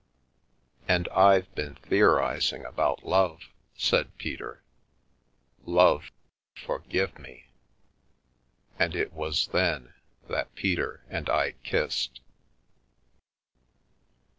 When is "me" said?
7.19-7.51